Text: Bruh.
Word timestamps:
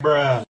Bruh. 0.00 0.49